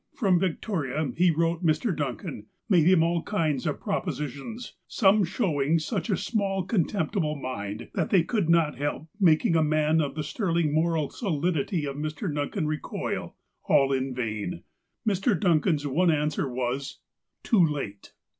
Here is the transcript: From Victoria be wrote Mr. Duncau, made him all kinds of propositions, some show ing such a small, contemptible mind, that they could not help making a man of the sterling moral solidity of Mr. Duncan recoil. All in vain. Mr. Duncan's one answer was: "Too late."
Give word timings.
From 0.15 0.39
Victoria 0.39 1.05
be 1.05 1.29
wrote 1.29 1.63
Mr. 1.63 1.95
Duncau, 1.95 2.47
made 2.67 2.87
him 2.87 3.03
all 3.03 3.21
kinds 3.21 3.67
of 3.67 3.79
propositions, 3.79 4.73
some 4.87 5.23
show 5.23 5.61
ing 5.61 5.77
such 5.77 6.09
a 6.09 6.17
small, 6.17 6.63
contemptible 6.63 7.35
mind, 7.35 7.89
that 7.93 8.09
they 8.09 8.23
could 8.23 8.49
not 8.49 8.79
help 8.79 9.07
making 9.19 9.55
a 9.55 9.61
man 9.63 10.01
of 10.01 10.15
the 10.15 10.23
sterling 10.23 10.73
moral 10.73 11.11
solidity 11.11 11.85
of 11.85 11.97
Mr. 11.97 12.33
Duncan 12.33 12.65
recoil. 12.65 13.35
All 13.65 13.93
in 13.93 14.15
vain. 14.15 14.63
Mr. 15.07 15.39
Duncan's 15.39 15.85
one 15.85 16.09
answer 16.09 16.49
was: 16.49 16.97
"Too 17.43 17.63
late." 17.63 18.13